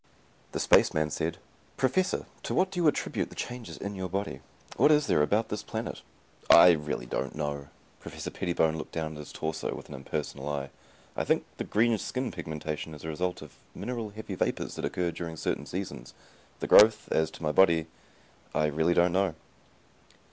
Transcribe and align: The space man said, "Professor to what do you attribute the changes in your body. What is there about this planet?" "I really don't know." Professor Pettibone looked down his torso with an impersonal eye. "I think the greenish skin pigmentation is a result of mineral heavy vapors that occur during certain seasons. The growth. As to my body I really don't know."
The 0.53 0.59
space 0.59 0.95
man 0.95 1.11
said, 1.11 1.37
"Professor 1.77 2.25
to 2.41 2.55
what 2.55 2.71
do 2.71 2.79
you 2.79 2.87
attribute 2.87 3.29
the 3.29 3.35
changes 3.35 3.77
in 3.77 3.93
your 3.93 4.09
body. 4.09 4.39
What 4.75 4.91
is 4.91 5.05
there 5.05 5.21
about 5.21 5.49
this 5.49 5.61
planet?" 5.61 6.01
"I 6.49 6.71
really 6.71 7.05
don't 7.05 7.35
know." 7.35 7.67
Professor 7.99 8.31
Pettibone 8.31 8.79
looked 8.79 8.93
down 8.93 9.15
his 9.15 9.31
torso 9.31 9.75
with 9.75 9.89
an 9.89 9.93
impersonal 9.93 10.49
eye. 10.49 10.71
"I 11.15 11.23
think 11.23 11.45
the 11.57 11.63
greenish 11.63 12.01
skin 12.01 12.31
pigmentation 12.31 12.95
is 12.95 13.03
a 13.03 13.09
result 13.09 13.43
of 13.43 13.57
mineral 13.75 14.09
heavy 14.09 14.33
vapors 14.33 14.73
that 14.73 14.85
occur 14.85 15.11
during 15.11 15.37
certain 15.37 15.67
seasons. 15.67 16.15
The 16.61 16.67
growth. 16.67 17.07
As 17.11 17.29
to 17.29 17.43
my 17.43 17.51
body 17.51 17.85
I 18.55 18.65
really 18.65 18.95
don't 18.95 19.13
know." 19.13 19.35